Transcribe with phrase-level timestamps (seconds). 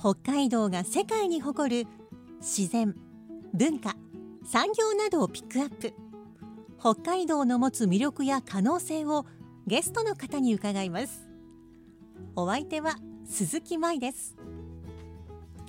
[0.00, 1.86] 北海道が世界に誇る
[2.40, 2.96] 自然
[3.52, 3.96] 文化
[4.46, 5.92] 産業などをピックアップ。
[6.80, 9.26] 北海道の持つ魅力や可能性を
[9.66, 11.28] ゲストの方に伺います。
[12.34, 14.38] お相手は鈴木舞です。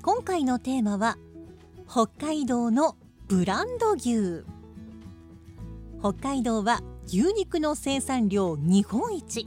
[0.02, 1.18] 今回のテーマは
[1.86, 2.96] 北海道の
[3.28, 4.46] ブランド牛。
[6.00, 9.46] 北海道は牛肉の生産量日本一。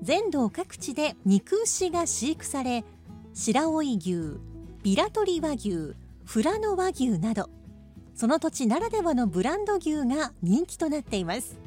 [0.00, 2.82] 全道各地で肉牛が飼育され
[3.38, 4.40] 白老牛
[4.82, 5.94] ビラトリ和牛
[6.26, 7.50] 富良野和牛など
[8.14, 11.58] その土地ならではのブランド牛が人気となっています。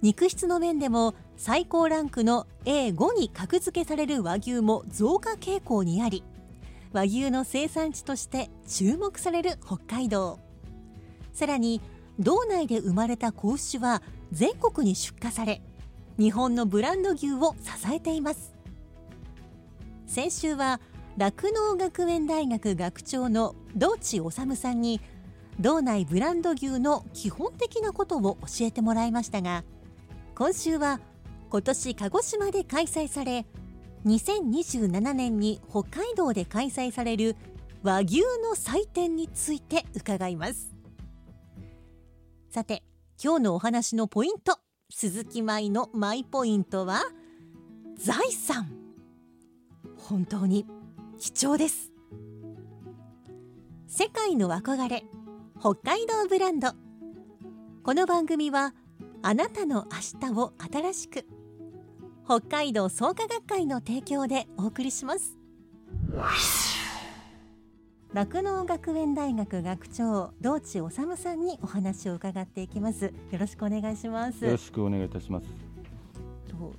[0.00, 6.24] 肉質の面でも最高ランクの A5 に格付けされる和牛も増加傾向にあり
[6.94, 10.38] 和牛の生産地として注目される北海道。
[11.34, 11.82] さらに
[12.18, 15.60] 道内で生まれた子牛は全国に出荷され
[16.18, 18.61] 日本のブランド牛を支えています。
[20.12, 20.78] 先週は
[21.16, 25.00] 酪農学園大学学長の道地治さんに
[25.58, 29.64] 道内ブランド牛の基本的なことを教えてもらいましたが
[30.34, 31.00] 今週は
[31.48, 33.46] 今年鹿児島で開催され
[34.04, 37.34] 2027年に北海道で開催される
[37.82, 40.74] 和牛の祭典について伺います。
[42.50, 42.82] さて
[43.22, 44.58] 今日のお話のポイント
[44.90, 47.00] 鈴木舞のマイポイントは
[47.96, 48.81] 財産。
[50.12, 50.66] 本当に
[51.18, 51.90] 貴重です。
[53.86, 55.04] 世界の憧れ
[55.58, 56.72] 北海道ブランド。
[57.82, 58.74] この番組は
[59.22, 61.24] あなたの明日を新しく
[62.26, 65.38] 北海道創価学会の提供でお送りします。
[68.12, 73.06] 酪農学園大学学長道地治さんにお話を伺っていきます。
[73.06, 74.44] よろしくお願いします。
[74.44, 75.46] よろしくお願いいたします。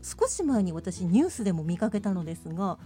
[0.01, 2.77] 少し前に私ニュースでも見かけたのですが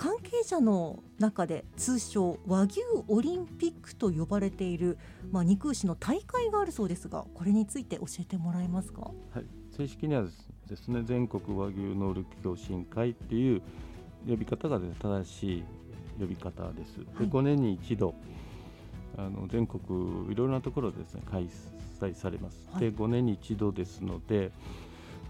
[0.00, 4.96] 関係者の中で通称和牛オリンピックと呼ばれている、
[5.30, 9.10] まあ、肉牛の大会があるそうですがこれについて教えてもらえますか、は
[9.42, 9.44] い、
[9.76, 10.24] 正式には
[10.66, 13.60] ですね全国和牛能力共進会っていう
[14.26, 15.64] 呼び方が、ね、正しい
[16.18, 16.96] 呼び方です。
[17.18, 18.14] で5年に一度
[19.18, 19.82] あの全国
[20.32, 21.46] いろいろなところでですね開
[22.00, 22.70] 催されます。
[22.72, 24.50] はい、で5年に一度ですので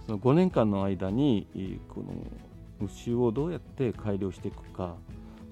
[0.06, 1.48] その5年間の間に
[1.88, 2.06] この
[2.80, 4.96] 牛をどうやって改良していくか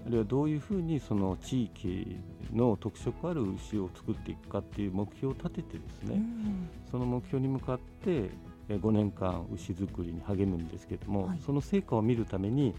[0.07, 2.17] あるいはどういうふうにその地域
[2.53, 8.31] の特色ある牛を作っていくかっていう目標を立ててですね、うん、その目標に向かって
[8.69, 12.75] 5年間牛作りに励むんですけれども、はい、その成果を見るために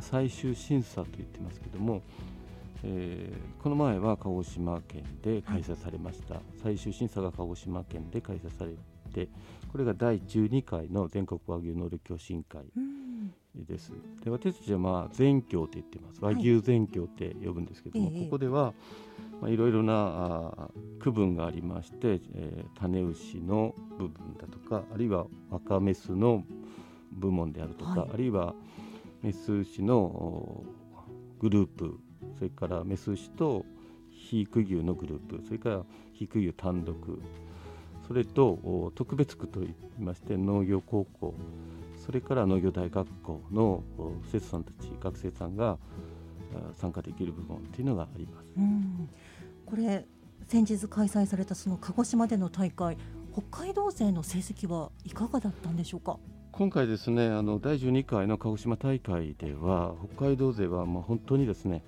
[0.00, 2.02] 最終審査と言ってますけども、
[2.82, 8.72] えー、この前は鹿児島県で開催されました、はい、最終審査が鹿児島県で開催され
[9.16, 9.28] て
[9.72, 12.64] これが第12回の全国和牛能力共進会
[13.54, 13.92] です。
[14.22, 16.18] で私たちはまあ全教って言ってます。
[16.20, 18.74] 和牛全教って呼ぶんですけども、はい、ここでは、
[19.40, 26.44] まあ、いろいろなあ区分がありまして、えー、種牛の部分だとかあるいは若メスの
[27.12, 28.54] 部門であるとか、はい、あるいは
[29.22, 30.62] メス牛の
[31.40, 31.98] グループ
[32.38, 33.64] それからメス牛と
[34.10, 35.76] 肥育牛のグループそれから
[36.12, 36.96] 肥育牛単独
[38.06, 41.34] それと特別区といいまして農業高校
[42.04, 43.82] それから農業大学校の
[44.30, 45.78] 生徒さんたち学生さんが
[46.76, 48.46] 参加できる部分っていうのがあります。
[49.64, 50.06] これ
[50.46, 52.96] 先日開催されたその鹿児島での大会
[53.32, 56.18] 北海道勢の成績はいかがだったんでしょうか？
[56.52, 61.82] 今回ですねあの第12回の鹿児島大会では北海道勢はもう本当にですね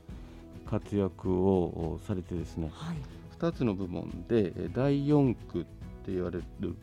[0.66, 2.96] 活躍をされてですね、はい、
[3.38, 5.66] 2つの部門で第4区
[6.08, 6.74] って言われる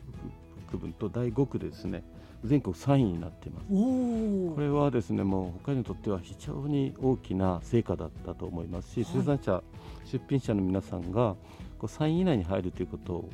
[0.70, 2.04] 区分と第5区でですね。
[2.44, 3.66] 全国3位になっています。
[3.66, 9.62] これはですねもう北海道にとっては非常に大きな成果だったと思いますし、はい、生産者
[10.04, 11.34] 出品者の皆さんが
[11.78, 13.30] こう3位以内に入るということを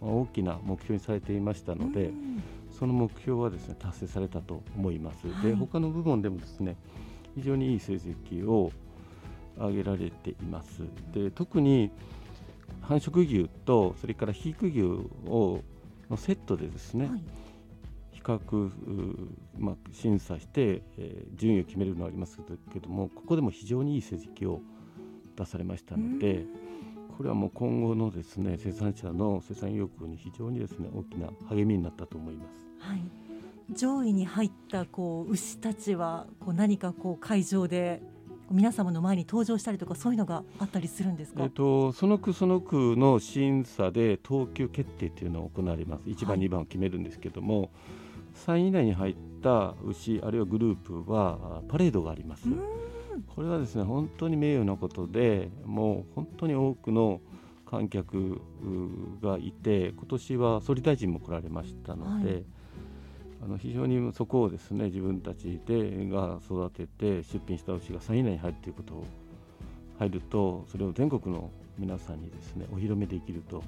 [0.00, 2.10] 大きな目標にされていましたので、
[2.76, 5.28] その目標はですね達成されたと思います。
[5.28, 6.76] はい、で他の部門でもですね
[7.36, 8.72] 非常にいい成績を
[9.58, 10.82] 上げられています。
[11.12, 11.90] で特に
[12.82, 14.82] 繁殖牛とそれから肥育牛
[15.28, 15.62] を
[16.10, 17.22] のセットでですね、はい、
[18.12, 18.70] 比較、
[19.58, 22.38] まあ、審査して、えー、順位を決めるのはあります
[22.72, 24.60] けどもここでも非常にいい成績を
[25.36, 26.44] 出されましたので、
[27.16, 32.88] これはもう今後のですね生産者の生産意欲に非常にですね大きな励みになったと思います。
[32.88, 33.00] はい。
[33.74, 38.00] 上位に入ったこう牛たちはこう何かこう会場で
[38.50, 46.08] 皆様の前に登場したりとかそういうのがあったりするんですか、えっと、その区その区の審査で等級決定というのを行われます。
[46.08, 47.70] 1番、はい、2番を決めるんですけども
[48.46, 52.48] 3位以内に入った牛あるいはグループはパレードがあります。
[53.34, 57.20] これはですね本当に名誉なことでもう本当に多くの
[57.64, 58.40] 観客
[59.22, 62.44] がいて今年は総理大臣も来られましたので、はい、
[63.42, 69.04] あの非常にそこをですね自分たちでが育てて出品した牛が3位以内に入るということを
[69.98, 73.62] 入るとそれを全国の皆さんにですねお披露目できると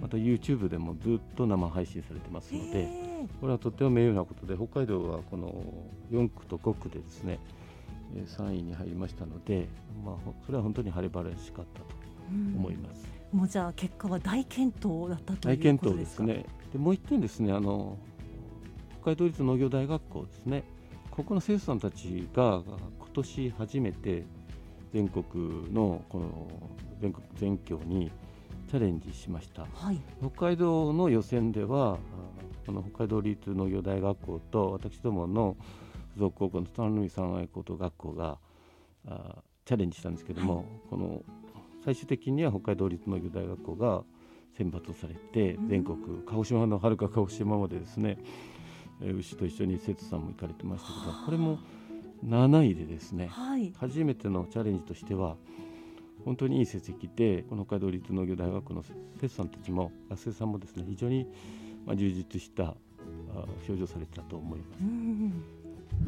[0.00, 2.88] また YouTube でもずっと生配信されてますので
[3.40, 5.52] これはとても名誉なことで北海道はこの
[6.10, 7.38] 4区と5区でですね
[8.14, 9.68] 3位に入りましたので、
[10.04, 10.14] まあ、
[10.46, 11.86] それは本当に晴れ晴れしかったと
[12.30, 13.04] 思います。
[13.32, 16.44] うもうじゃあ結果は大健闘だったと大健闘ですね。
[16.72, 18.13] でもう一点ですねあの北
[19.04, 20.64] 海道立農業大学校ですね。
[21.10, 24.24] ここの生徒さんたちが今年初めて
[24.92, 25.24] 全国
[25.72, 26.48] のこの
[27.00, 28.10] 全国全教に
[28.68, 31.98] チャレンジしました、はい、北海道の予選では
[32.66, 35.56] この北海道立農業大学校と私どもの
[36.16, 38.38] 附属高校の田海三愛高等学校が
[39.06, 41.22] あチャレンジしたんですけども、はい、この
[41.84, 44.02] 最終的には北海道立農業大学校が
[44.56, 48.18] 選抜されて全国、鹿児島のはるか鹿児島までですね、
[49.00, 51.58] えー、牛と一緒に生徒さんも行かれてましたけどこれも
[52.26, 55.36] 7位でですね、はい、初めてのチャレンジとしては
[56.24, 58.82] 本当にいい成績でこの北海道立農業大学の
[59.20, 61.26] 生徒さんたちも学生さんもですね非常に
[61.84, 62.74] まあ充実した
[63.66, 64.60] 表情されたと思い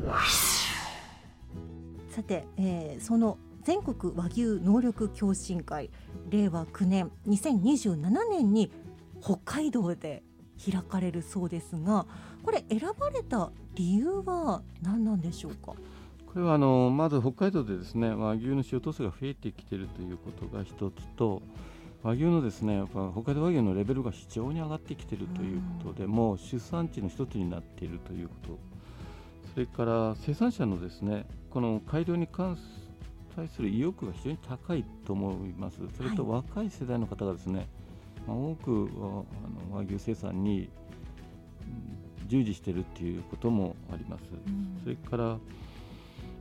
[0.06, 0.66] ます。
[2.08, 5.90] さて、えー、その全国和牛能力共進会
[6.30, 7.96] 令和9年2027
[8.30, 8.70] 年に
[9.20, 10.22] 北海道で
[10.64, 12.06] 開かれるそうですが
[12.42, 15.72] これ選ばれた理由は何なんでしょうか？
[15.72, 15.76] こ
[16.36, 21.42] れはあのまず北海道でですね和牛の使用頭数が増えてきているということが一つと
[22.02, 28.58] 和牛のですねやっぱ北海道和牛のレベルが非常に上がってきているということで、もう出産地の一つになっているということ。
[29.54, 32.58] それから生産者のですねこの改良に関
[33.34, 35.78] 対する意欲が非常に高いと思います。
[35.96, 37.68] それと若い世代の方がですね、
[38.26, 39.24] まあ、多くあの
[39.72, 40.68] 和牛生産に
[42.26, 45.38] 従事しているということもあります、うん、それから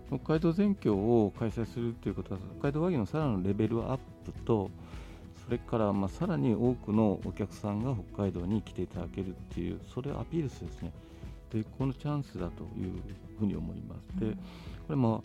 [0.08, 4.70] 北海道全境を開催するということは北海道和牛のさらなるレベルアップと
[5.44, 10.92] それからまあさらに多くのお客さんが北海道に来ていただけるっていうそれをアピールするですね。
[11.52, 12.92] 絶好のチャンスだという
[13.40, 14.20] ふうに思います。
[14.20, 14.38] でこ
[14.90, 15.24] れも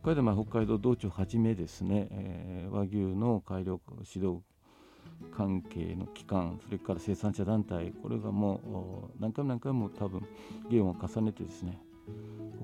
[0.00, 3.80] 北海道は北海道道庁はじめですね、えー、和牛の改良
[4.14, 4.40] 指導
[5.36, 10.26] 関係の機関それから生産者団体これがもう何回も何回も多分
[10.70, 11.80] 議論を重ねてですね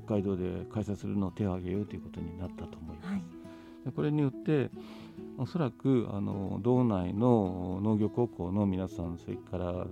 [0.07, 3.09] 北海道で開催するのを手を挙げようということになったと思います。
[3.09, 4.71] はい、これによって
[5.39, 9.87] おそらくあの道内の農業高校の皆さんそれから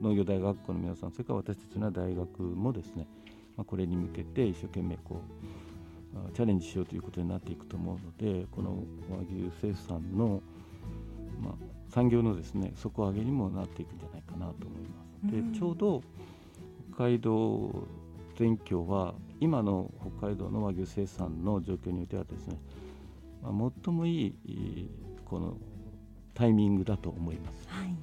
[0.00, 3.06] 農業大学校の皆さんそれから私たちの大学もですね、
[3.56, 10.42] まあ、これに向けて一生懸命こうチャレンジしようということになっていくと思うのでこの和牛生産の、
[11.40, 11.54] まあ、
[11.90, 15.52] 産業のですね底上げにもなっていくんじゃないかなと思います。
[15.52, 16.02] でちょうど
[16.94, 17.86] 北海道
[18.36, 22.58] 全境は今の北海道の和牛生産の状況においてはですね、
[23.42, 24.90] まあ、最もいい
[25.24, 25.56] この
[26.34, 27.66] タイミングだと思います。
[27.68, 27.94] はい、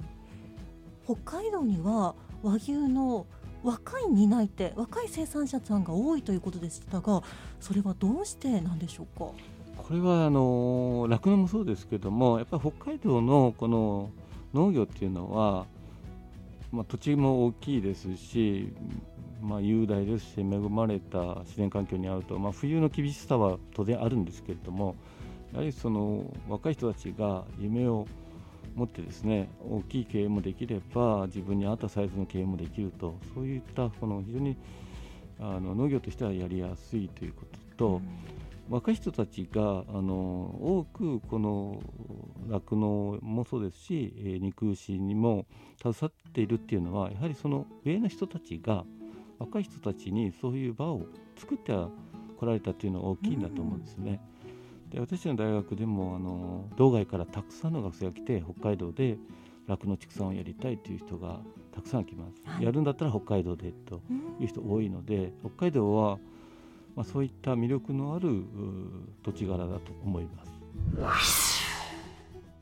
[1.04, 3.26] 北海道には和牛の
[3.62, 7.22] 若い担い手若い生産者さんが多いということでしたが
[7.60, 9.30] それはどうしてなんでしょうか？
[9.86, 14.10] これはあの酪農もそうですけどもやっぱり北海道のこの
[14.54, 15.66] 農業っていうのは、
[16.72, 18.72] まあ、土地も大きいですし
[19.44, 24.96] まあ、雄大ですし恵まれた自然環境にあると、まあ、冬の厳しさは当然あるんですけれども
[25.52, 28.06] やはりその若い人たちが夢を
[28.74, 34.56] 持ってですね大きい経営もできれば自分に合ったサイズの経営もできるとそういったこの非常に
[35.38, 38.02] あの農業としてはやりやすいということと、うん、
[38.70, 41.82] 若い人たちがあの多くこの
[42.48, 45.46] 酪農もそうですし、えー、肉牛にも
[45.82, 48.84] 携わっているっていうのはやはりその上の人たちが
[49.38, 51.06] 若い人たちにそういう場を
[51.36, 54.20] 作ってこられたというのは大きいんだと思うんですね。
[54.90, 59.18] で私の大学でもあの道外からたくさんの学生が来て北海道で
[59.66, 61.40] 酪農畜産をやりたいという人が
[61.74, 64.02] たくさん来ます、はい、やるんだったら北海道でと
[64.38, 66.18] いう人多いので北海道は
[66.96, 68.44] まあ、そういった魅力のある
[69.22, 70.44] 土地柄だと思いま
[71.20, 71.64] す。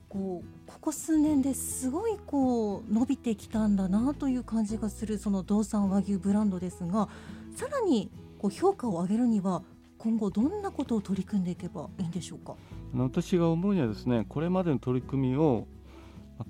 [0.09, 7.09] こうここ数年ですごいこう伸びてきたんだなという感じがするその道産和牛ブランドですが
[7.55, 9.63] さらにこう評価を上げるには
[9.97, 12.57] 今後どんなことを取り組んでいけばいいんでしょうか？
[12.95, 15.67] 私が思うにはですねこれまでの取り組みを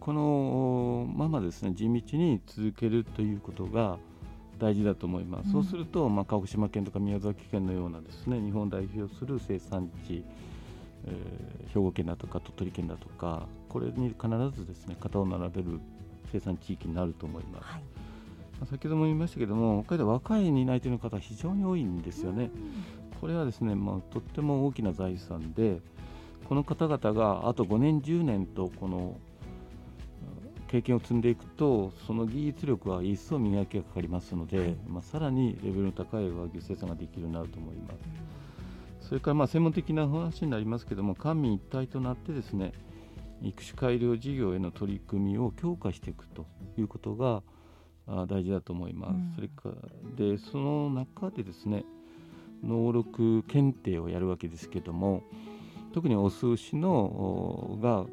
[0.01, 3.99] このままですね地道に続けるということが
[4.63, 10.25] 大事だと思います、うん、そうすると、まあ、鹿児島県とか宮崎県のようなですね日本を代表する生産地
[11.05, 15.81] えー、兵庫県だとか鳥取県だとかこれに必ずですね型を並べる
[16.31, 17.83] 生産地域になると思います、はい、
[18.61, 22.51] まあ、先ほども言いましたけども北海道若い担い手の方非常に多いんですよね、
[23.21, 25.81] これはですね、まあ、とっても大きな財産で
[26.49, 29.17] この方々があと5年10年とこの
[30.73, 37.93] 経験を積んでいくとその技術力は一層磨きがかかりますので、はい、まあ、さらにレベルの高い和牛生産ができるようになると思いま
[39.03, 39.09] す。
[39.09, 42.73] それからまあ専門的な話になりますけども官民一体となってですね
[43.43, 46.47] 育種改良事業への取り組みを強化していくと
[46.79, 47.43] いうことが
[48.27, 49.11] 大事だと思います。
[49.11, 49.75] うん、それから
[50.17, 51.85] でその中でですね
[52.65, 55.23] 能力検定をやるわけですけども
[55.93, 58.07] 特にオス牛のが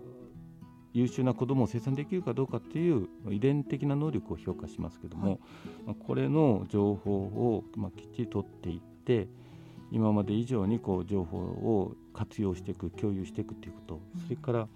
[0.93, 5.39] 優秀な子どもを生産できるかどうかっていう遺伝的な能力を評価しますけども、
[5.86, 9.27] はい、これの情報をまきっちり取っていって
[9.91, 14.67] 今まで以上にこう情報を活用していく共有していくということ、それから、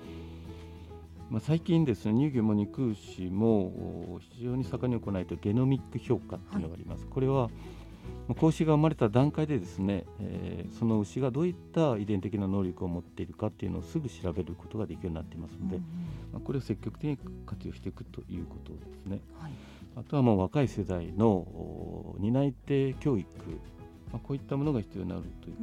[1.29, 7.03] まあ、最近ですね乳牛も肉牛も非常に盛んに行われているゲノミック評価というのがあります。
[7.03, 7.49] はい、これは
[8.35, 15.89] 子牛が生まれた段階でですね、えー、その牛がどういった遺伝的な能力を持っているかっていうのをすぐ調べることができるようになっていますので、うんうん、
[16.33, 19.19] まあ、これを積極的に活用していくということですね。
[19.39, 19.51] はい、
[19.97, 23.27] あとはもう若い世代の担い手教育
[24.13, 25.61] まあ、こういったものが必要になるというこ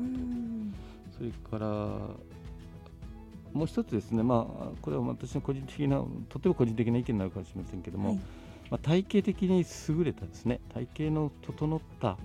[1.13, 1.17] と。
[1.17, 1.67] それから
[3.53, 8.21] もう一つですね、まあ、これは私の個人的なとても個人的な意見になるかもしれませんけども、はい、
[8.71, 12.17] まあ、体系的に優れたですね体系の整った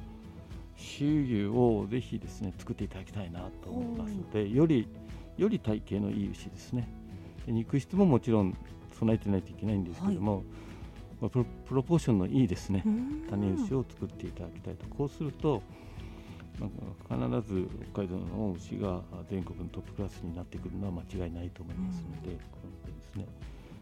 [0.78, 4.88] 収牛をぜひですね作っていただきたいなと思いますのでより
[5.38, 6.88] より体系のいい牛ですね。
[7.48, 8.56] 肉質ももちろん
[8.98, 10.44] 備えてないといけないんですけども、はい。
[11.22, 12.84] まあ、プロポーションのいいですね
[13.30, 15.62] 種牛を作っていただきたいとこうすると
[16.58, 16.70] 必
[17.48, 22.42] ず北海道の牛が全国のトップクラスになってくるのは間違いないと思いますので、うん、で
[23.14, 23.26] すね。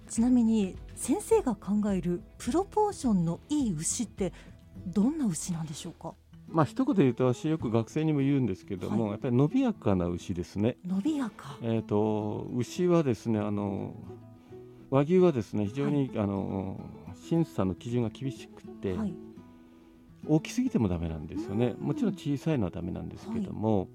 [0.09, 4.31] ちなみに先生が考えるプロポーションのいい牛って
[4.87, 6.13] どんな牛なんでしょうか？
[6.47, 10.77] まあ一言で言うと私よく学生にも言うんですけども、はい、やっぱり伸びやかな牛ですね。
[10.85, 11.57] 伸びやか？
[11.61, 13.95] えっ、ー、と牛はですねあの
[14.89, 16.79] 和牛はですね非常に、はい、あの
[17.27, 18.93] 審査の基準が厳しくて。
[18.93, 19.13] はい
[20.25, 23.87] 大きすぎてもダメなんですよねもちろん小さいのはダメなんですけども、はい、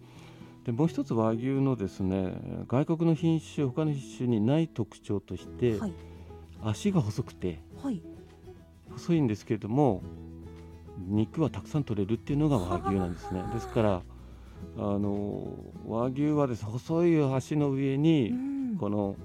[0.69, 2.35] でもう一つ和牛のですね
[2.69, 5.95] 外国の品種他の品種にない特徴として、はい、
[6.63, 8.03] 足が細くて、はい、
[8.91, 10.03] 細いんですけれども
[10.99, 13.43] 肉はたくさん取れるっていうのが和牛なんですね。
[13.55, 14.03] ですから
[14.77, 15.57] あの
[15.87, 18.35] 和牛はです細い足の上に、
[18.79, 19.17] この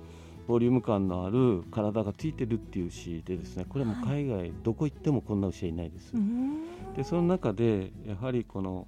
[0.48, 6.14] ボリューム感のある体がついてるっていう牛でですねこれはもう海外どこ行ってもこんな牛はいないです。
[6.96, 8.88] でその中でやはりこの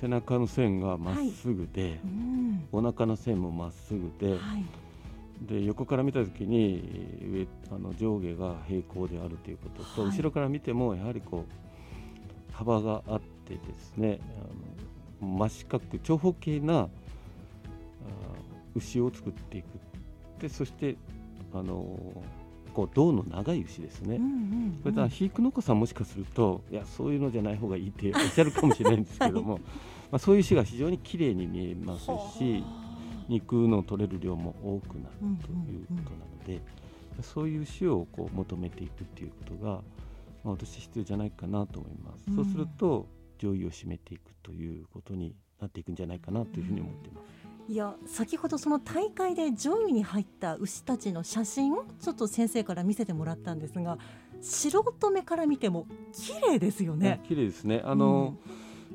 [0.00, 1.98] 背中の線がまっすぐで、はい、
[2.72, 4.64] お腹の線もまっすぐではい、
[5.42, 14.20] で横から見た時に上あの上下が平行であるということと、はい、後ろから見てもやはりこう幅があってですね
[15.20, 16.88] あの真四角長方形な
[18.74, 19.66] 牛を作っていく。
[20.40, 20.96] でそして
[21.52, 22.22] あのこ
[22.84, 29.68] う胴の長い牛ですね、うんうんうん、これだ肥育農家さんもしかするといやそういうのじゃない方がいいって おっしゃるかもしれないんですけども、はい、ま
[30.12, 32.06] あ、そういう牛が非常に綺麗に見えます
[32.38, 32.62] し
[33.28, 36.62] 肉の取れる量も多くなるということなので、うんうん
[37.18, 39.82] うん、そういう牛をこう求めていくっていうことが、
[40.44, 42.24] まあ、私必要じゃないかなと思います。
[42.28, 43.06] うん、そうすると
[43.38, 47.37] 上位を占めていくということになっていくんじゃないかなというふうに思っています。
[47.68, 53.98] いや先ほどその大会で上位に入った牛たちの写真をちょっと先生から見せてもらったんですが
[54.40, 57.20] 素人目から見ても綺麗ですよね。
[57.28, 58.36] 綺麗ですねあの、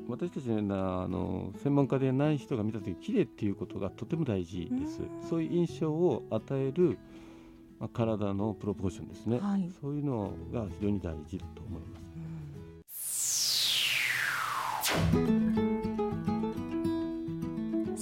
[0.00, 5.02] ん、私たちのようなあの専門家でない人が見た時綺麗っていうことがとても大事です。
[5.02, 6.98] うそういう印象を与える
[7.80, 12.00] まあ、体のプロポーションですね、はい、そういうのが非常に大事だと思いま
[12.88, 15.33] す。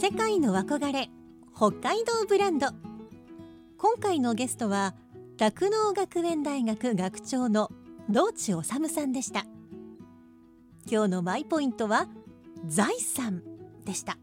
[0.03, 1.11] 世界の憧れ
[1.55, 2.67] 北海道ブランド。
[3.79, 4.97] 今回のゲストは
[5.39, 7.71] 酪農学園大学学長の
[8.11, 9.47] 道地治さんでした。
[10.91, 12.09] 今日のマイポイントは
[12.67, 13.45] 財産
[13.85, 14.19] でした。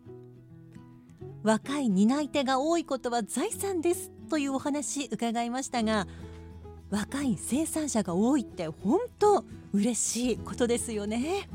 [1.43, 6.09] 若い担い手が多いことは財産ですというお話伺いましたが
[6.89, 11.47] 若い生産者が多いって本当嬉しいことですよね。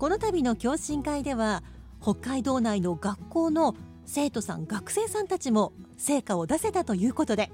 [0.00, 1.62] この度の共進会では
[2.02, 3.76] 北海道内の学校の
[4.06, 7.52] 生徒さん学生さんたちも成果を出せたということで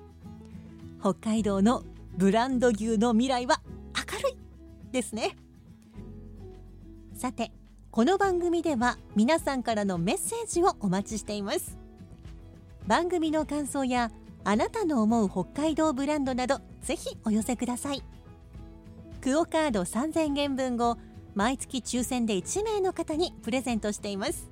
[1.00, 1.83] 北海道の
[2.17, 3.61] ブランド牛の未来は
[3.95, 5.37] 明るいですね。
[7.15, 7.50] さて
[7.91, 11.79] この番組では皆さんからのメッセージをお待ちしています。
[12.87, 14.11] 番組の感想や
[14.45, 18.03] あなたの思う北海道ブランドなどぜひお寄せください。
[19.21, 20.99] クオカード3000円分を
[21.37, 24.50] 毎月抽選で1名の方にプレゼントしています。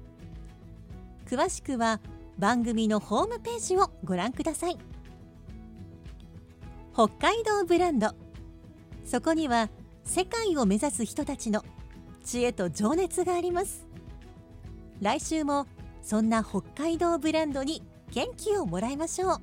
[1.27, 1.99] 詳しくは
[2.39, 4.77] 番組のホームページをご覧ください。
[6.93, 8.11] 北海道ブランド。
[9.03, 9.71] そこには
[10.05, 11.65] 世界を目指す人たちの
[12.23, 13.87] 知恵と情熱があります。
[15.01, 15.67] 来週も
[16.03, 19.41] そんな北海道ブランドに元気をもらいましょう。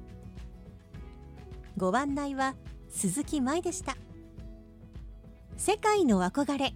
[1.75, 2.53] ご案内は
[2.91, 3.97] 鈴木舞でした。
[5.57, 6.75] 世界の憧れ。